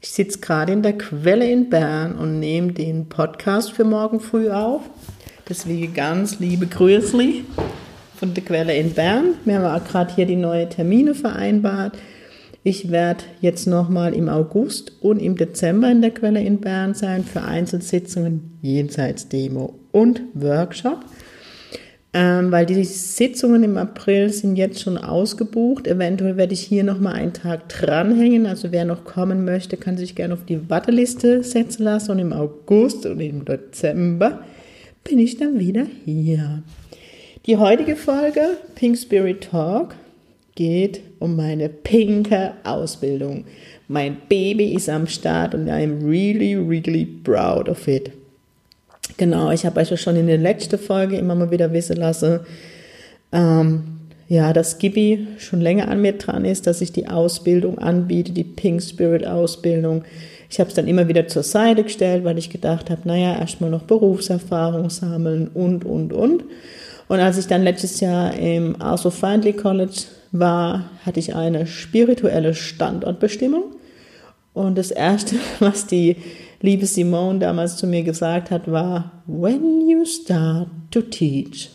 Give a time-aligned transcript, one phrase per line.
[0.00, 4.48] Ich sitze gerade in der Quelle in Bern und nehme den Podcast für morgen früh
[4.48, 4.82] auf.
[5.48, 7.18] Deswegen ganz liebe Grüße
[8.14, 9.34] von der Quelle in Bern.
[9.44, 11.98] Mir war gerade hier die neue Termine vereinbart.
[12.62, 17.24] Ich werde jetzt nochmal im August und im Dezember in der Quelle in Bern sein
[17.24, 21.04] für Einzelsitzungen, Jenseitsdemo und Workshop
[22.14, 25.86] ähm, weil die Sitzungen im April sind jetzt schon ausgebucht.
[25.86, 28.46] Eventuell werde ich hier nochmal einen Tag dranhängen.
[28.46, 32.12] Also wer noch kommen möchte, kann sich gerne auf die Warteliste setzen lassen.
[32.12, 34.40] Und im August und im Dezember
[35.04, 36.62] bin ich dann wieder hier.
[37.46, 39.94] Die heutige Folge Pink Spirit Talk
[40.54, 43.44] geht um meine pinke Ausbildung.
[43.86, 48.10] Mein Baby ist am Start und I'm really, really proud of it.
[49.18, 52.38] Genau, ich habe euch ja schon in der letzten Folge immer mal wieder wissen lassen,
[53.32, 58.30] ähm, ja, dass Gibi schon länger an mir dran ist, dass ich die Ausbildung anbiete,
[58.32, 60.04] die Pink Spirit Ausbildung.
[60.48, 63.70] Ich habe es dann immer wieder zur Seite gestellt, weil ich gedacht habe, naja, erstmal
[63.70, 66.44] noch Berufserfahrung sammeln und, und, und.
[67.08, 72.54] Und als ich dann letztes Jahr im Arthur Findlay College war, hatte ich eine spirituelle
[72.54, 73.64] Standortbestimmung.
[74.54, 76.16] Und das Erste, was die
[76.60, 81.70] liebe Simone damals zu mir gesagt hat, war, when you start to teach.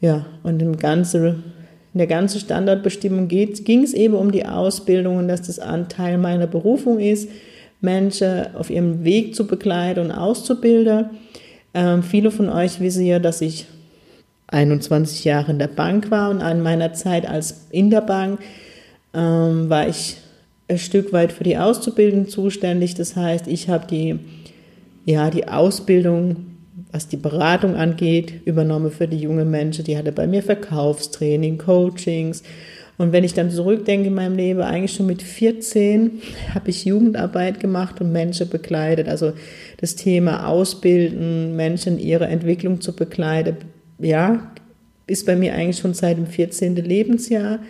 [0.00, 1.36] Ja, und im ganze,
[1.92, 6.18] in der ganzen Standardbestimmung ging es eben um die Ausbildung und dass das ein Teil
[6.18, 7.28] meiner Berufung ist,
[7.80, 11.10] Menschen auf ihrem Weg zu begleiten und auszubilden.
[11.74, 13.66] Ähm, viele von euch wissen ja, dass ich
[14.48, 18.40] 21 Jahre in der Bank war und an meiner Zeit als in der Bank
[19.14, 20.16] ähm, war ich
[20.68, 22.94] ein Stück weit für die Auszubildung zuständig.
[22.94, 24.18] Das heißt, ich habe die,
[25.04, 26.36] ja, die Ausbildung,
[26.92, 29.84] was die Beratung angeht, übernommen für die jungen Menschen.
[29.84, 32.42] Die hatte bei mir Verkaufstraining, Coachings.
[32.98, 36.20] Und wenn ich dann zurückdenke in meinem Leben, eigentlich schon mit 14
[36.52, 39.08] habe ich Jugendarbeit gemacht und Menschen begleitet.
[39.08, 39.32] Also
[39.78, 43.56] das Thema Ausbilden, Menschen ihre Entwicklung zu begleiten,
[44.00, 44.52] ja,
[45.06, 46.76] ist bei mir eigentlich schon seit dem 14.
[46.76, 47.60] Lebensjahr.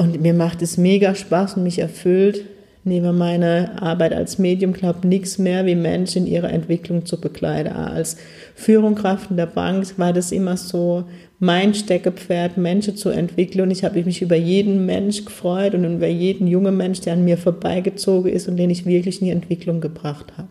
[0.00, 2.46] Und mir macht es mega Spaß und mich erfüllt,
[2.84, 7.74] neben meiner Arbeit als Medium, glaube nichts mehr wie Menschen in ihrer Entwicklung zu begleiten.
[7.74, 8.16] Als
[8.54, 11.04] Führungskraft in der Bank war das immer so
[11.38, 13.60] mein Steckepferd, Menschen zu entwickeln.
[13.60, 17.24] Und ich habe mich über jeden Mensch gefreut und über jeden jungen Mensch, der an
[17.26, 20.48] mir vorbeigezogen ist und den ich wirklich in die Entwicklung gebracht habe.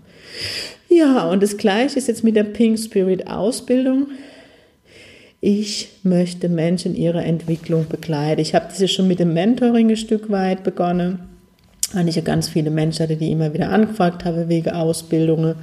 [0.89, 4.09] Ja, und das Gleiche ist jetzt mit der Pink Spirit Ausbildung
[5.41, 8.41] ich möchte Menschen in ihrer Entwicklung begleiten.
[8.41, 11.19] Ich habe das ja schon mit dem Mentoring ein Stück weit begonnen,
[11.93, 15.55] weil ich ja ganz viele Menschen hatte, die immer wieder angefragt haben wegen Ausbildungen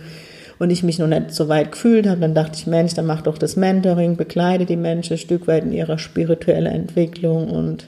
[0.58, 2.22] und ich mich noch nicht so weit gefühlt habe.
[2.22, 5.64] Dann dachte ich, Mensch, dann mach doch das Mentoring, begleite die Menschen ein Stück weit
[5.64, 7.86] in ihrer spirituellen Entwicklung und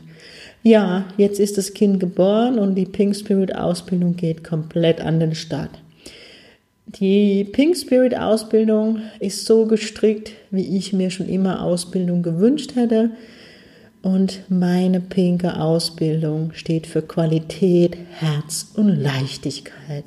[0.62, 5.34] ja, jetzt ist das Kind geboren und die Pink Spirit Ausbildung geht komplett an den
[5.34, 5.70] Start.
[6.94, 13.10] Die Pink Spirit Ausbildung ist so gestrickt, wie ich mir schon immer Ausbildung gewünscht hätte.
[14.00, 20.04] Und meine pinke Ausbildung steht für Qualität, Herz und Leichtigkeit.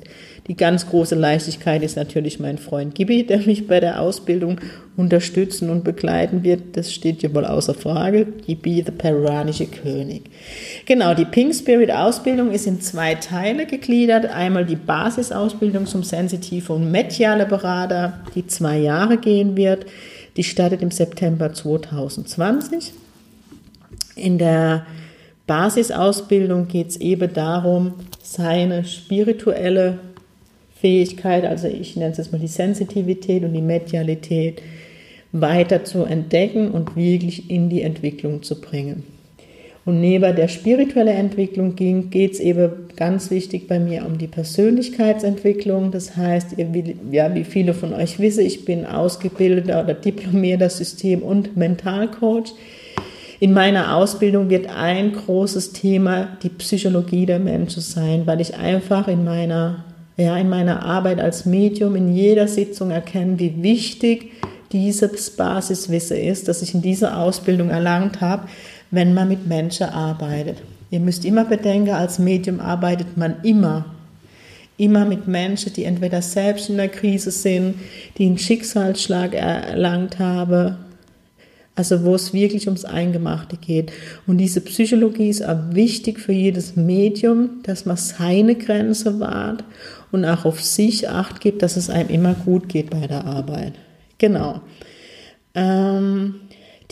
[0.48, 4.60] Die ganz große Leichtigkeit ist natürlich mein Freund Gibi, der mich bei der Ausbildung
[4.96, 6.76] unterstützen und begleiten wird.
[6.76, 8.26] Das steht ja wohl außer Frage.
[8.26, 10.24] Gibi, der peruanische König.
[10.84, 14.26] Genau, die Pink Spirit Ausbildung ist in zwei Teile gegliedert.
[14.26, 19.86] Einmal die Basisausbildung zum sensitive und mediale Berater, die zwei Jahre gehen wird.
[20.36, 22.92] Die startet im September 2020.
[24.16, 24.86] In der
[25.46, 29.98] Basisausbildung geht es eben darum, seine spirituelle
[30.82, 34.60] Fähigkeit, also ich nenne es jetzt mal die Sensitivität und die Medialität,
[35.30, 39.04] weiter zu entdecken und wirklich in die Entwicklung zu bringen.
[39.84, 45.90] Und neben der spirituellen Entwicklung geht es eben ganz wichtig bei mir um die Persönlichkeitsentwicklung.
[45.90, 46.56] Das heißt,
[47.10, 52.52] ja, wie viele von euch wissen, ich bin ausgebildeter oder diplomierter System- und Mentalcoach.
[53.40, 59.08] In meiner Ausbildung wird ein großes Thema die Psychologie der Menschen sein, weil ich einfach
[59.08, 59.84] in meiner,
[60.16, 64.32] ja, in meiner Arbeit als Medium in jeder Sitzung erkenne, wie wichtig
[64.72, 68.48] dieses Basiswissen ist, das ich in dieser Ausbildung erlangt habe,
[68.90, 70.62] wenn man mit Menschen arbeitet.
[70.90, 73.86] Ihr müsst immer bedenken, als Medium arbeitet man immer
[74.82, 77.76] immer mit Menschen, die entweder selbst in der Krise sind,
[78.18, 80.76] die einen Schicksalsschlag erlangt haben,
[81.74, 83.92] also wo es wirklich ums Eingemachte geht.
[84.26, 89.62] Und diese Psychologie ist auch wichtig für jedes Medium, dass man seine Grenze wahrt
[90.12, 93.72] und auch auf sich acht gibt, dass es einem immer gut geht bei der Arbeit.
[94.18, 94.60] Genau.
[95.54, 96.36] Ähm,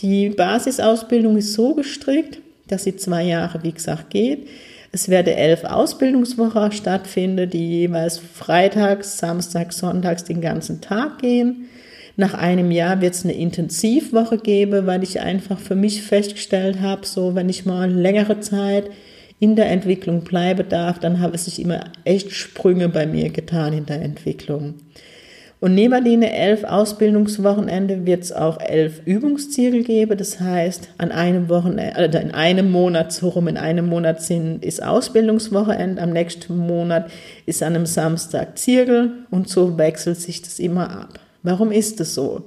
[0.01, 4.47] die Basisausbildung ist so gestrickt, dass sie zwei Jahre, wie gesagt, geht.
[4.91, 11.69] Es werde elf Ausbildungswochen stattfinden, die jeweils freitags, samstags, sonntags den ganzen Tag gehen.
[12.17, 17.05] Nach einem Jahr wird es eine Intensivwoche geben, weil ich einfach für mich festgestellt habe,
[17.05, 18.89] so wenn ich mal längere Zeit
[19.41, 23.73] in der Entwicklung bleiben darf, dann habe es sich immer echt Sprünge bei mir getan
[23.73, 24.75] in der Entwicklung.
[25.59, 30.15] Und neben den elf Ausbildungswochenende wird es auch elf Übungsziele geben.
[30.15, 34.63] Das heißt, an einem Wochenende, oder in einem Monat, so rum in einem Monat sind,
[34.63, 37.09] ist Ausbildungswochenende, am nächsten Monat
[37.47, 41.19] ist an einem Samstag Zirkel und so wechselt sich das immer ab.
[41.41, 42.43] Warum ist das so?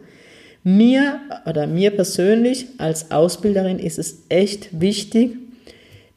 [0.62, 5.37] Mir oder mir persönlich als Ausbilderin ist es echt wichtig,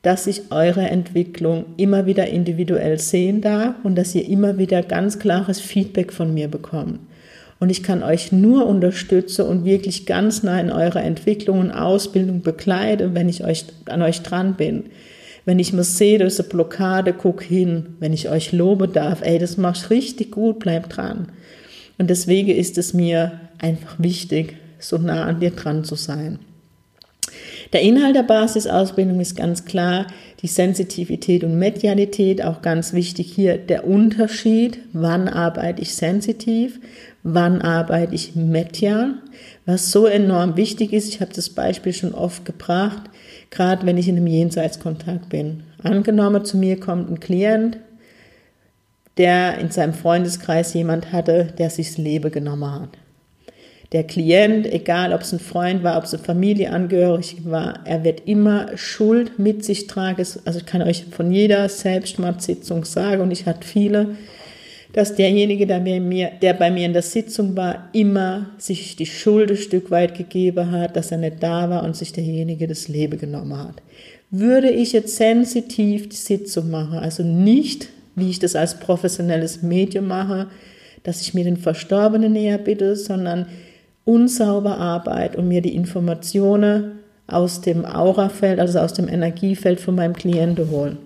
[0.08, 5.20] dass ich eure Entwicklung immer wieder individuell sehen darf und dass ihr immer wieder ganz
[5.20, 7.00] klares Feedback von mir bekommt.
[7.60, 12.42] Und ich kann euch nur unterstützen und wirklich ganz nah in eurer Entwicklung und Ausbildung
[12.42, 14.86] begleiten, wenn ich euch an euch dran bin.
[15.44, 17.98] Wenn ich mir sehe, das ist eine Blockade, guck hin.
[18.00, 21.34] Wenn ich euch lobe darf, ey, das machst richtig gut, bleib dran.
[21.98, 26.40] Und deswegen ist es mir einfach wichtig, so nah an dir dran zu sein.
[27.74, 30.08] Der Inhalt der Basisausbildung ist ganz klar
[30.42, 36.80] die Sensitivität und Medialität, auch ganz wichtig hier der Unterschied, wann arbeite ich sensitiv,
[37.24, 39.16] wann arbeite ich medial,
[39.66, 41.10] was so enorm wichtig ist.
[41.10, 43.04] Ich habe das Beispiel schon oft gebracht,
[43.50, 45.64] gerade wenn ich in einem Jenseitskontakt bin.
[45.84, 47.80] Angenommen, zu mir kommt ein Klient,
[49.18, 52.98] der in seinem Freundeskreis jemand hatte, der sich das Leben genommen hat
[53.94, 58.24] der Klient, egal ob es ein Freund war, ob es eine Familienangehörig war, er wird
[58.26, 60.26] immer Schuld mit sich tragen.
[60.46, 64.18] Also ich kann euch von jeder Selbstmordsitzung sagen, und ich hatte viele,
[64.92, 69.52] dass derjenige, der mir, der bei mir in der Sitzung war, immer sich die Schuld
[69.52, 73.18] ein Stück weit gegeben hat, dass er nicht da war und sich derjenige das Leben
[73.18, 73.76] genommen hat.
[74.32, 80.08] Würde ich jetzt sensitiv die Sitzung machen, also nicht, wie ich das als professionelles Medium
[80.08, 80.48] mache,
[81.04, 83.46] dass ich mir den Verstorbenen näher bitte, sondern
[84.08, 90.14] unsauber arbeite und mir die Informationen aus dem Aurafeld, also aus dem Energiefeld von meinem
[90.14, 90.98] Klienten holen,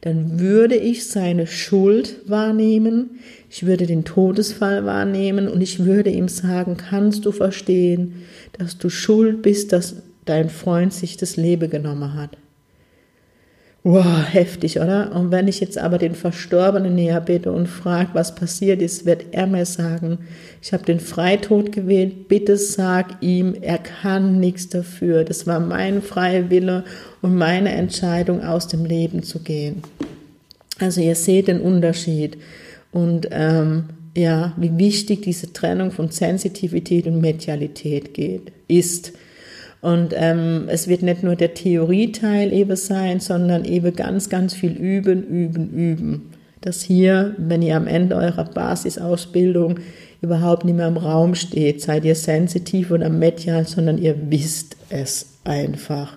[0.00, 6.28] dann würde ich seine Schuld wahrnehmen, ich würde den Todesfall wahrnehmen und ich würde ihm
[6.28, 8.24] sagen, kannst du verstehen,
[8.58, 12.36] dass du schuld bist, dass dein Freund sich das Leben genommen hat.
[13.88, 15.14] Wow, heftig, oder?
[15.14, 19.26] Und wenn ich jetzt aber den Verstorbenen näher bitte und frage, was passiert ist, wird
[19.30, 20.18] er mir sagen,
[20.60, 25.22] ich habe den Freitod gewählt, bitte sag ihm, er kann nichts dafür.
[25.22, 26.82] Das war mein freier Wille
[27.22, 29.82] und meine Entscheidung, aus dem Leben zu gehen.
[30.80, 32.38] Also ihr seht den Unterschied
[32.90, 33.84] und ähm,
[34.16, 39.12] ja, wie wichtig diese Trennung von Sensitivität und Medialität geht, ist.
[39.86, 44.72] Und ähm, es wird nicht nur der Theorieteil eben sein, sondern eben ganz, ganz viel
[44.72, 46.30] üben, üben, üben.
[46.60, 49.78] Dass hier, wenn ihr am Ende eurer Basisausbildung
[50.22, 55.38] überhaupt nicht mehr im Raum steht, seid ihr sensitiv oder medial, sondern ihr wisst es
[55.44, 56.16] einfach.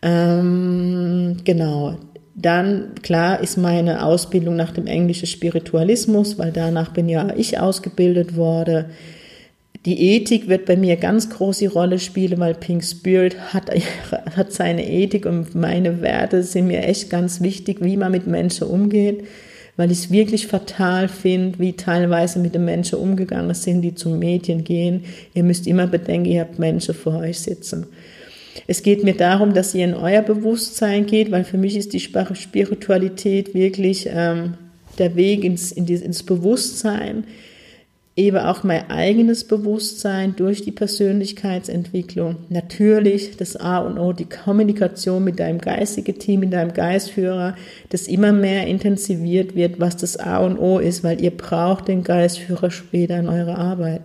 [0.00, 1.96] Ähm, genau.
[2.36, 8.36] Dann, klar, ist meine Ausbildung nach dem englischen Spiritualismus, weil danach bin ja ich ausgebildet
[8.36, 8.84] worden.
[9.86, 13.70] Die Ethik wird bei mir ganz große Rolle spielen, weil Pink Spirit hat,
[14.36, 18.66] hat seine Ethik und meine Werte sind mir echt ganz wichtig, wie man mit Menschen
[18.66, 19.22] umgeht,
[19.76, 24.08] weil ich es wirklich fatal finde, wie teilweise mit den Menschen umgegangen sind, die zu
[24.08, 25.04] Medien gehen.
[25.34, 27.86] Ihr müsst immer bedenken, ihr habt Menschen vor euch sitzen.
[28.66, 32.00] Es geht mir darum, dass ihr in euer Bewusstsein geht, weil für mich ist die
[32.00, 34.54] Spiritualität wirklich ähm,
[34.98, 37.24] der Weg ins, in die, ins Bewusstsein
[38.16, 42.36] eben auch mein eigenes Bewusstsein durch die Persönlichkeitsentwicklung.
[42.48, 47.54] Natürlich das A und O, die Kommunikation mit deinem geistigen Team, mit deinem Geistführer,
[47.90, 52.02] das immer mehr intensiviert wird, was das A und O ist, weil ihr braucht den
[52.02, 54.00] Geistführer später in eurer Arbeit.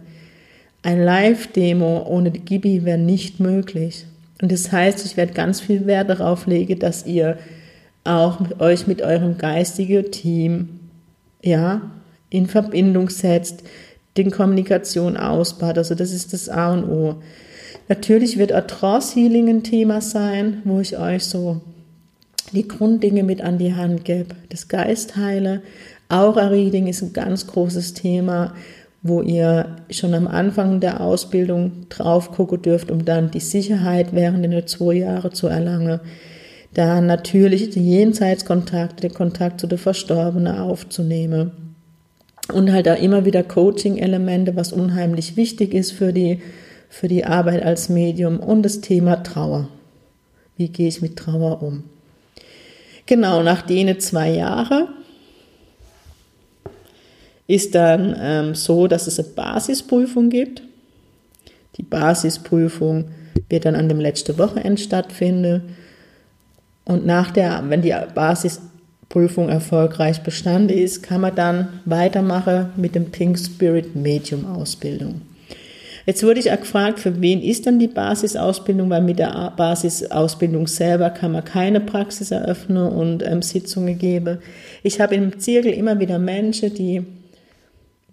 [0.83, 4.05] Ein Live-Demo ohne die Gibi wäre nicht möglich.
[4.41, 7.37] Und das heißt, ich werde ganz viel Wert darauf legen, dass ihr
[8.03, 10.79] auch mit euch mit eurem geistigen Team,
[11.43, 11.81] ja,
[12.29, 13.63] in Verbindung setzt,
[14.17, 15.77] den Kommunikation ausbaut.
[15.77, 17.15] Also das ist das A und O.
[17.87, 21.61] Natürlich wird Trance Healing ein Thema sein, wo ich euch so
[22.51, 24.35] die Grunddinge mit an die Hand gebe.
[24.49, 25.61] Das Geist heile,
[26.09, 28.53] Aura-Reading ist ein ganz großes Thema,
[29.01, 34.43] wo ihr schon am Anfang der Ausbildung drauf gucken dürft, um dann die Sicherheit während
[34.45, 36.01] der zwei Jahre zu erlangen.
[36.73, 41.51] Da natürlich die Jenseitskontakte, den Kontakt zu den Verstorbenen aufzunehmen.
[42.51, 46.41] Und halt da immer wieder Coaching-Elemente, was unheimlich wichtig ist für die,
[46.89, 49.69] für die Arbeit als Medium und das Thema Trauer.
[50.57, 51.83] Wie gehe ich mit Trauer um?
[53.05, 54.89] Genau, nach denen zwei Jahre
[57.47, 60.61] ist dann ähm, so, dass es eine Basisprüfung gibt.
[61.77, 63.09] Die Basisprüfung
[63.49, 65.75] wird dann an dem letzten Wochenende stattfinden.
[66.85, 67.93] Und nach der, wenn die
[69.11, 75.21] Basisprüfung erfolgreich bestanden ist, kann man dann weitermachen mit dem Pink Spirit Medium Ausbildung.
[76.05, 80.65] Jetzt wurde ich auch gefragt, für wen ist dann die Basisausbildung, weil mit der Basisausbildung
[80.65, 84.39] selber kann man keine Praxis eröffnen und ähm, Sitzungen geben.
[84.81, 87.05] Ich habe im Zirkel immer wieder Menschen, die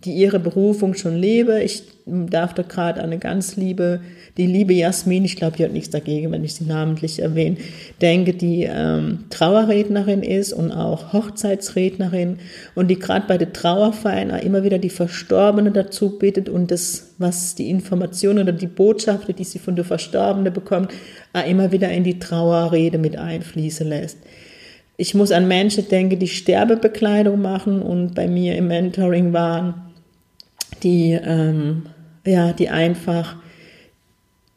[0.05, 1.61] die ihre Berufung schon lebe.
[1.63, 4.01] Ich darf da gerade eine ganz liebe,
[4.37, 7.57] die liebe Jasmin, ich glaube, die hat nichts dagegen, wenn ich sie namentlich erwähne,
[8.01, 12.39] denke, die ähm, Trauerrednerin ist und auch Hochzeitsrednerin
[12.77, 17.57] und die gerade bei der Trauerfeiern immer wieder die Verstorbene dazu bittet und das, was
[17.57, 20.93] die Informationen oder die Botschaften, die sie von der Verstorbenen bekommt,
[21.47, 24.19] immer wieder in die Trauerrede mit einfließen lässt.
[24.97, 29.88] Ich muss an Menschen denken, die Sterbebekleidung machen und bei mir im Mentoring waren
[30.83, 31.87] die, ähm,
[32.25, 33.37] ja, die einfach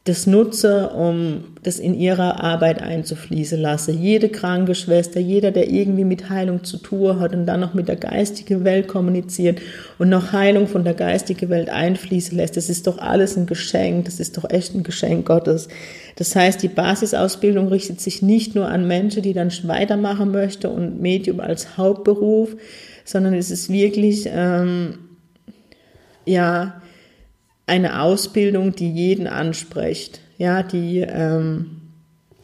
[0.06, 3.92] das nutze, um das in ihrer Arbeit einzufließen lasse.
[3.92, 7.98] Jede Krankenschwester, jeder, der irgendwie mit Heilung zu tun hat und dann noch mit der
[7.98, 9.62] geistigen Welt kommuniziert
[10.00, 14.06] und noch Heilung von der geistigen Welt einfließen lässt, das ist doch alles ein Geschenk,
[14.06, 15.68] das ist doch echt ein Geschenk Gottes.
[16.16, 21.00] Das heißt, die Basisausbildung richtet sich nicht nur an Menschen, die dann weitermachen möchten und
[21.00, 22.56] Medium als Hauptberuf,
[23.06, 24.96] sondern es ist wirklich ähm,
[26.26, 26.82] ja
[27.66, 31.82] eine Ausbildung, die jeden anspricht, ja, die ähm,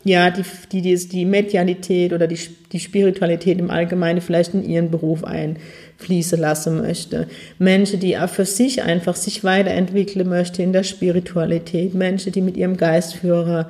[0.07, 2.39] ja, die, die, die, die Medialität oder die,
[2.71, 7.27] die Spiritualität im Allgemeinen vielleicht in ihren Beruf einfließen lassen möchte.
[7.59, 11.93] Menschen, die für sich einfach sich weiterentwickeln möchte in der Spiritualität.
[11.93, 13.69] Menschen, die mit ihrem Geistführer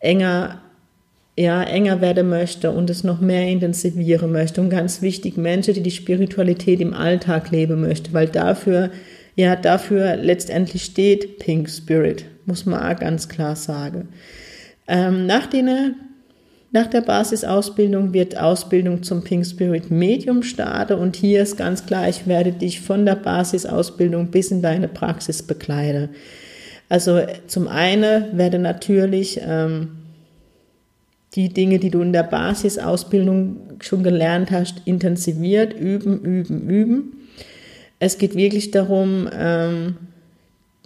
[0.00, 0.62] enger,
[1.36, 4.62] ja, enger werden möchte und es noch mehr intensivieren möchte.
[4.62, 8.90] Und ganz wichtig, Menschen, die die Spiritualität im Alltag leben möchte, weil dafür
[9.38, 14.08] ja, dafür letztendlich steht Pink Spirit, muss man auch ganz klar sagen.
[14.88, 15.94] Ähm, nach, den,
[16.72, 22.08] nach der Basisausbildung wird Ausbildung zum Pink Spirit Medium starten und hier ist ganz klar,
[22.08, 26.08] ich werde dich von der Basisausbildung bis in deine Praxis begleiten.
[26.88, 29.98] Also zum einen werde natürlich ähm,
[31.36, 37.17] die Dinge, die du in der Basisausbildung schon gelernt hast, intensiviert, üben, üben, üben.
[37.98, 39.96] Es geht wirklich darum, ähm,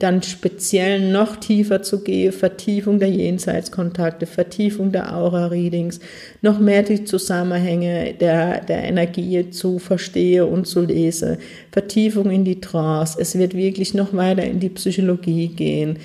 [0.02, 6.00] dann speziell noch tiefer zu gehen, Vertiefung der Jenseitskontakte, Vertiefung der Aura-Readings,
[6.40, 11.36] noch mehr die Zusammenhänge der, der Energie zu verstehen und zu lesen,
[11.70, 13.16] Vertiefung in die Trance.
[13.20, 15.98] Es wird wirklich noch weiter in die Psychologie gehen.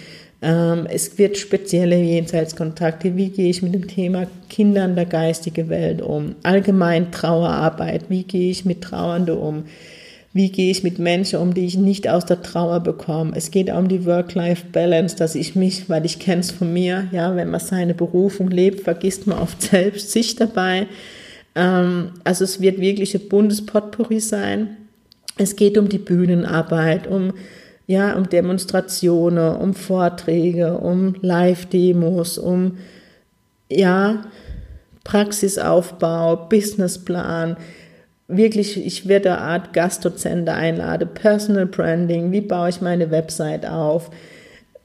[0.43, 3.15] Ähm, es wird spezielle Jenseitskontakte.
[3.15, 6.35] Wie gehe ich mit dem Thema Kindern der geistigen Welt um?
[6.43, 8.03] Allgemein Trauerarbeit.
[8.09, 9.63] Wie gehe ich mit Trauernde um?
[10.37, 13.31] Wie gehe ich mit Menschen um, die ich nicht aus der Trauer bekomme?
[13.33, 17.35] Es geht um die Work-Life-Balance, dass ich mich, weil ich kenne es von mir, ja,
[17.35, 20.85] wenn man seine Berufung lebt, vergisst man oft selbst sich dabei.
[21.55, 24.77] Ähm, also es wird wirklich ein buntes Potpourri sein.
[25.37, 27.33] Es geht um die Bühnenarbeit, um
[27.87, 32.77] ja, um Demonstrationen, um Vorträge, um Live-Demos, um
[33.71, 34.21] ja,
[35.03, 37.57] Praxisaufbau, Businessplan,
[38.27, 44.09] wirklich, ich werde eine Art Gastdozente einladen, Personal Branding, wie baue ich meine Website auf,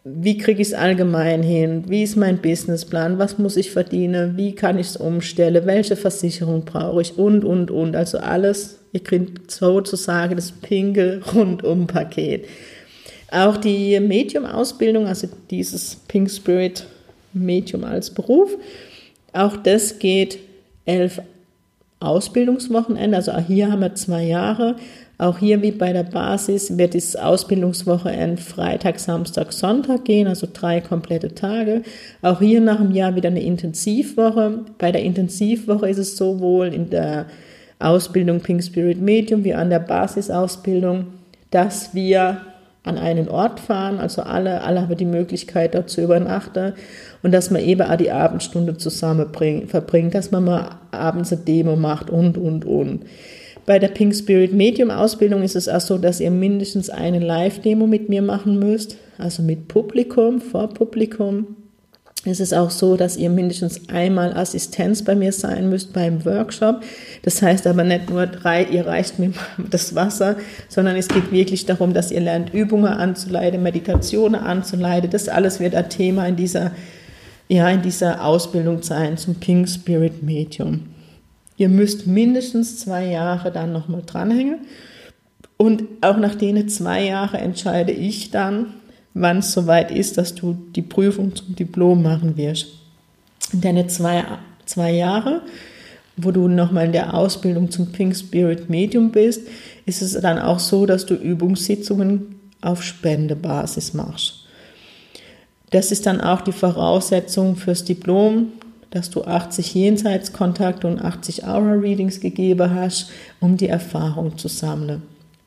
[0.05, 4.55] wie kriege ich es allgemein hin, wie ist mein Businessplan, was muss ich verdienen, wie
[4.55, 7.95] kann ich es umstellen, welche Versicherung brauche ich und, und, und.
[7.95, 12.47] Also alles, ihr kriegt sozusagen das pinke Rundum-Paket.
[13.31, 16.85] Auch die Medium-Ausbildung, also dieses Pink Spirit
[17.33, 18.57] Medium als Beruf,
[19.33, 20.39] auch das geht
[20.85, 21.21] elf
[22.03, 23.17] Ausbildungswochenende.
[23.17, 24.77] Also auch hier haben wir zwei Jahre.
[25.19, 30.81] Auch hier wie bei der Basis wird das Ausbildungswochenende Freitag, Samstag, Sonntag gehen, also drei
[30.81, 31.83] komplette Tage.
[32.23, 34.65] Auch hier nach einem Jahr wieder eine Intensivwoche.
[34.79, 37.27] Bei der Intensivwoche ist es sowohl in der
[37.79, 41.07] Ausbildung Pink Spirit Medium wie an der Basisausbildung,
[41.51, 42.41] dass wir
[42.85, 46.73] an einen Ort fahren, also alle, alle haben die Möglichkeit, dort zu übernachten
[47.23, 49.29] und dass man eben auch die Abendstunde zusammen
[49.69, 53.05] verbringt, dass man mal abends eine Demo macht und, und, und.
[53.65, 57.87] Bei der Pink Spirit Medium Ausbildung ist es auch so, dass ihr mindestens eine Live-Demo
[57.87, 61.62] mit mir machen müsst, also mit Publikum, vor Publikum.
[62.25, 66.83] Es ist auch so, dass ihr mindestens einmal Assistenz bei mir sein müsst beim Workshop.
[67.23, 69.33] Das heißt aber nicht nur drei, ihr reicht mir
[69.71, 70.37] das Wasser,
[70.69, 75.11] sondern es geht wirklich darum, dass ihr lernt, Übungen anzuleiten, Meditationen anzuleiten.
[75.11, 76.71] Das alles wird ein Thema in dieser,
[77.49, 80.85] ja, in dieser Ausbildung sein zum Pink Spirit Medium.
[81.57, 84.61] Ihr müsst mindestens zwei Jahre dann nochmal dranhängen.
[85.57, 88.75] Und auch nach denen zwei Jahre entscheide ich dann,
[89.15, 92.69] wann es soweit ist, dass du die Prüfung zum Diplom machen wirst.
[93.53, 94.25] In deine zwei,
[94.65, 95.43] zwei Jahre,
[96.17, 99.43] wo du nochmal in der Ausbildung zum Pink Spirit Medium bist,
[99.87, 104.47] ist es dann auch so, dass du Übungssitzungen auf Spendebasis machst.
[105.71, 108.49] Das ist dann auch die Voraussetzung fürs Diplom,
[108.91, 115.03] dass du 80 Jenseitskontakte und 80 Aura-Readings gegeben hast, um die Erfahrung zu sammeln.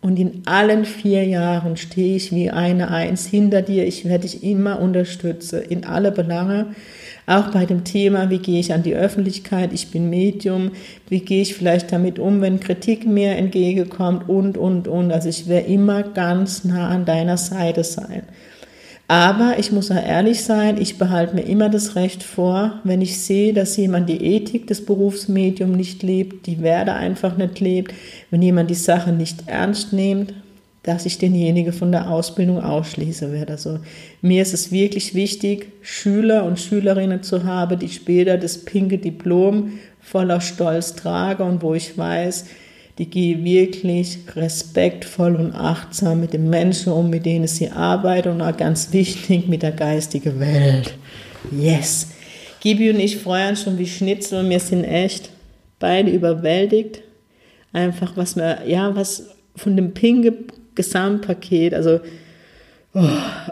[0.06, 3.88] Und in allen vier Jahren stehe ich wie eine Eins hinter dir.
[3.88, 6.76] Ich werde dich immer unterstützen in alle Belange.
[7.26, 9.74] Auch bei dem Thema, wie gehe ich an die Öffentlichkeit?
[9.74, 10.74] Ich bin Medium.
[11.10, 14.30] Wie gehe ich vielleicht damit um, wenn Kritik mir entgegenkommt?
[14.30, 15.12] Und, und, und.
[15.12, 18.28] Also ich werde immer ganz nah an deiner Seite sein.
[19.08, 23.20] Aber ich muss auch ehrlich sein, ich behalte mir immer das Recht vor, wenn ich
[23.20, 27.94] sehe, dass jemand die Ethik des Berufsmedium nicht lebt, die Werte einfach nicht lebt,
[28.32, 30.34] wenn jemand die Sache nicht ernst nimmt,
[30.82, 33.54] dass ich denjenigen von der Ausbildung ausschließen werde.
[33.54, 33.80] Also
[34.22, 39.74] mir ist es wirklich wichtig, Schüler und Schülerinnen zu haben, die später das pinke Diplom
[40.00, 42.46] voller Stolz tragen und wo ich weiß,
[42.98, 48.42] die gehen wirklich respektvoll und achtsam mit den Menschen um, mit denen sie arbeiten und
[48.42, 50.94] auch ganz wichtig mit der geistigen Welt.
[51.52, 52.08] Yes.
[52.62, 55.30] Gibi und ich freuen schon wie Schnitzel und wir sind echt
[55.78, 57.02] beide überwältigt.
[57.74, 60.34] Einfach was wir, ja, was von dem pinke
[60.74, 62.00] Gesamtpaket, also
[62.94, 63.08] oh,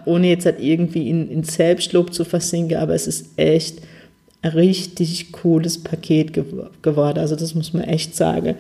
[0.06, 3.82] ohne jetzt halt irgendwie in, in Selbstlob zu versinken, aber es ist echt
[4.44, 7.20] richtig cooles Paket geworden.
[7.20, 8.56] Also das muss man echt sagen.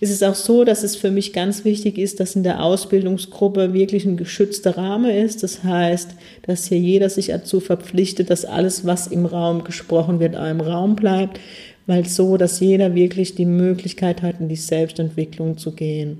[0.00, 3.74] Es ist auch so, dass es für mich ganz wichtig ist, dass in der Ausbildungsgruppe
[3.74, 5.42] wirklich ein geschützter Rahmen ist.
[5.42, 6.10] Das heißt,
[6.42, 10.60] dass hier jeder sich dazu verpflichtet, dass alles, was im Raum gesprochen wird, auch im
[10.60, 11.40] Raum bleibt,
[11.86, 16.18] weil so, dass jeder wirklich die Möglichkeit hat, in die Selbstentwicklung zu gehen.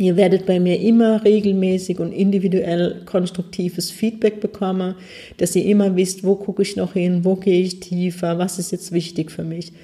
[0.00, 4.94] Ihr werdet bei mir immer regelmäßig und individuell konstruktives Feedback bekommen,
[5.36, 8.72] dass ihr immer wisst, wo gucke ich noch hin, wo gehe ich tiefer, was ist
[8.72, 9.74] jetzt wichtig für mich.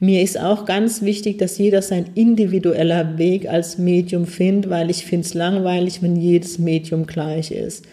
[0.00, 5.04] Mir ist auch ganz wichtig, dass jeder sein individueller Weg als Medium findet, weil ich
[5.04, 7.84] finde es langweilig, wenn jedes Medium gleich ist.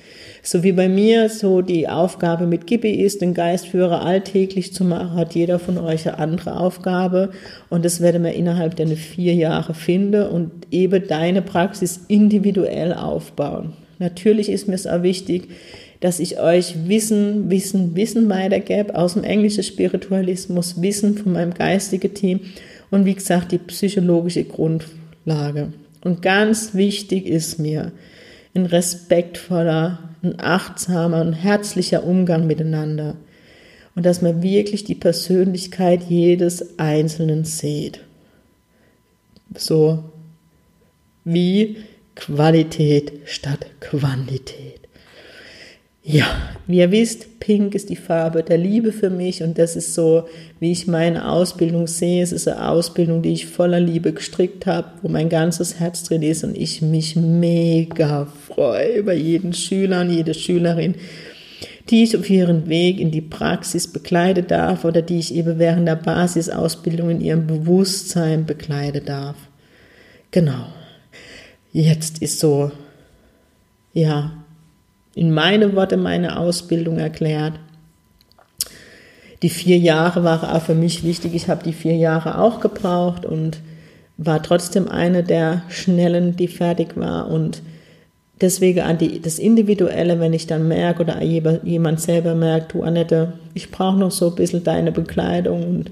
[0.46, 5.16] So wie bei mir so die Aufgabe mit Gibi ist, den Geistführer alltäglich zu machen,
[5.16, 7.32] hat jeder von euch eine andere Aufgabe.
[7.70, 13.72] Und das werden wir innerhalb der vier Jahre finden und eben deine Praxis individuell aufbauen.
[14.00, 15.48] Natürlich ist mir es auch wichtig,
[16.02, 22.14] dass ich euch Wissen, Wissen, Wissen weitergebe aus dem englischen Spiritualismus, Wissen von meinem geistigen
[22.14, 22.42] Team
[22.92, 25.72] und wie gesagt die psychologische Grundlage.
[26.04, 27.94] Und ganz wichtig ist mir
[28.54, 33.16] ein respektvoller ein achtsamer und herzlicher Umgang miteinander
[33.96, 38.00] und dass man wirklich die Persönlichkeit jedes Einzelnen sieht.
[39.56, 40.04] So
[41.26, 41.78] wie
[42.16, 44.83] Qualität statt Quantität.
[46.06, 46.26] Ja,
[46.68, 50.28] wie ihr wisst, Pink ist die Farbe der Liebe für mich und das ist so,
[50.60, 52.22] wie ich meine Ausbildung sehe.
[52.22, 56.22] Es ist eine Ausbildung, die ich voller Liebe gestrickt habe, wo mein ganzes Herz drin
[56.22, 60.96] ist und ich mich mega freue über jeden Schüler und jede Schülerin,
[61.90, 65.88] die ich auf ihren Weg in die Praxis begleiten darf oder die ich eben während
[65.88, 69.38] der Basisausbildung in ihrem Bewusstsein begleiten darf.
[70.32, 70.66] Genau.
[71.72, 72.72] Jetzt ist so,
[73.94, 74.43] ja,
[75.16, 77.54] in meine Worte meine Ausbildung erklärt.
[79.42, 81.36] Die vier Jahre waren auch für mich wichtig.
[81.36, 83.60] Ich habe die vier Jahre auch gebraucht und
[84.18, 87.30] war trotzdem eine der Schnellen, die fertig war.
[87.30, 87.62] Und
[88.40, 93.34] deswegen an die, das Individuelle, wenn ich dann merke oder jemand selber merkt, du Annette,
[93.54, 95.92] ich brauche noch so ein bisschen deine Bekleidung und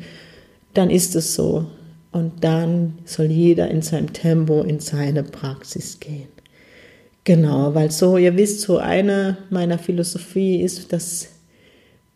[0.74, 1.66] dann ist es so.
[2.12, 6.28] Und dann soll jeder in seinem Tempo in seine Praxis gehen.
[7.24, 11.30] Genau, weil so, ihr wisst, so eine meiner Philosophie ist, dass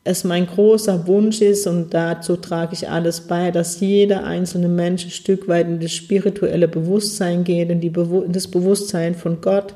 [0.03, 5.05] es mein großer Wunsch ist und dazu trage ich alles bei, dass jeder einzelne Mensch
[5.05, 9.73] ein Stück weit in das spirituelle Bewusstsein geht, in, Bewu in das Bewusstsein von Gott,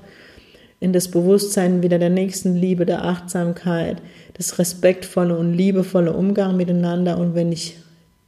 [0.79, 4.01] in das Bewusstsein wieder der nächsten Liebe, der Achtsamkeit,
[4.33, 7.17] das respektvolle und liebevolle Umgang miteinander.
[7.17, 7.75] Und wenn ich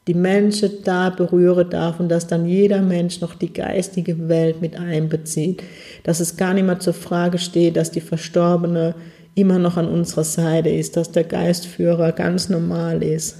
[0.08, 4.76] die Menschen da berühren darf und dass dann jeder Mensch noch die geistige Welt mit
[4.76, 5.62] einbezieht,
[6.04, 8.96] dass es gar nicht mehr zur Frage steht, dass die Verstorbene
[9.36, 13.38] immer noch an unserer Seite ist, dass der Geistführer ganz normal ist.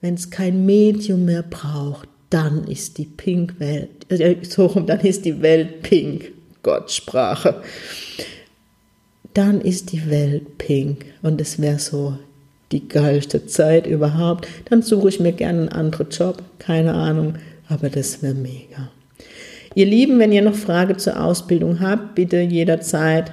[0.00, 5.24] Wenn es kein Medium mehr braucht, dann ist die Pink-Welt, äh, so rum, dann ist
[5.24, 7.62] die Welt pink, Gottsprache.
[9.34, 12.18] Dann ist die Welt pink und es wäre so
[12.72, 14.48] die geilste Zeit überhaupt.
[14.68, 17.34] Dann suche ich mir gerne einen anderen Job, keine Ahnung,
[17.68, 18.90] aber das wäre mega.
[19.74, 23.32] Ihr Lieben, wenn ihr noch Frage zur Ausbildung habt, bitte jederzeit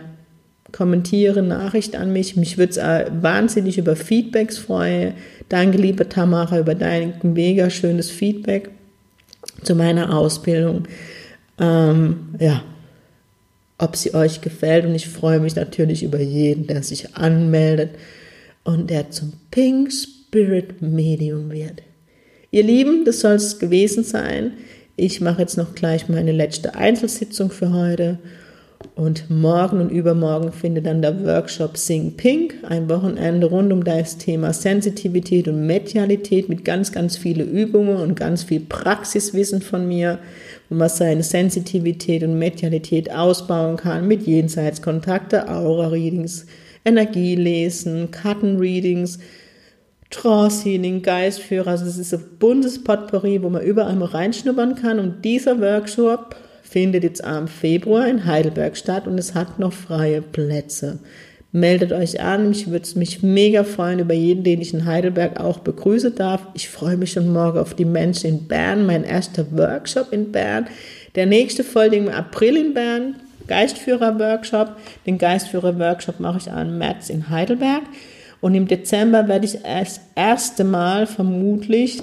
[0.72, 2.36] kommentiere, Nachricht an mich.
[2.36, 5.14] Mich würde es äh, wahnsinnig über Feedbacks freuen.
[5.50, 8.70] Danke, liebe Tamara, über dein mega schönes Feedback
[9.64, 10.84] zu meiner Ausbildung.
[11.60, 12.64] Ähm, ja,
[13.78, 14.86] ob sie euch gefällt.
[14.86, 17.92] Und ich freue mich natürlich über jeden, der sich anmeldet
[18.64, 21.84] und der zum Pink Spirit Medium wird.
[22.52, 24.54] Ihr Lieben, das soll es gewesen sein.
[24.96, 28.20] Ich mache jetzt noch gleich meine letzte Einzelsitzung für heute.
[28.96, 34.18] Und morgen und übermorgen findet dann der Workshop Sing Pink, ein Wochenende rund um das
[34.18, 40.20] Thema Sensitivität und Medialität mit ganz, ganz viele Übungen und ganz viel Praxiswissen von mir,
[40.70, 46.46] wo man seine Sensitivität und Medialität ausbauen kann mit Jenseitskontakte, Aura-Readings,
[46.86, 49.20] Energielesen, Kartenreadings,
[50.10, 51.72] Trance-Healing, Geistführer.
[51.72, 55.00] Also das ist ein buntes Potpourri, wo man überall mal reinschnuppern kann.
[55.00, 60.22] Und dieser Workshop findet jetzt am Februar in Heidelberg statt und es hat noch freie
[60.22, 61.00] Plätze.
[61.52, 65.60] Meldet euch an, ich würde mich mega freuen über jeden, den ich in Heidelberg auch
[65.60, 66.46] begrüßen darf.
[66.54, 70.68] Ich freue mich schon morgen auf die Menschen in Bern, mein erster Workshop in Bern.
[71.16, 73.16] Der nächste folgt im April in Bern,
[73.50, 74.78] Geistführer-Workshop.
[75.06, 77.84] Den Geistführer-Workshop mache ich am März in Heidelberg.
[78.40, 82.02] Und im Dezember werde ich das erste Mal vermutlich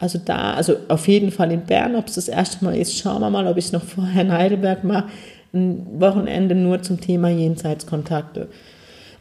[0.00, 3.20] also da, also auf jeden Fall in Bern, ob es das erste Mal ist, schauen
[3.20, 5.08] wir mal, ob ich es noch vorher in Heidelberg mache.
[5.52, 8.48] Ein Wochenende nur zum Thema Jenseitskontakte.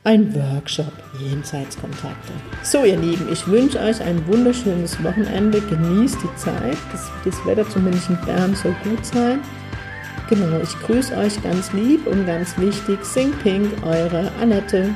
[0.05, 2.31] Ein Workshop Jenseitskontakte.
[2.63, 5.59] So, ihr Lieben, ich wünsche euch ein wunderschönes Wochenende.
[5.59, 6.77] Genießt die Zeit.
[6.93, 9.41] Das, das Wetter zumindest in Bern soll gut sein.
[10.29, 13.03] Genau, ich grüße euch ganz lieb und ganz wichtig.
[13.03, 14.93] Sing Pink, eure Annette.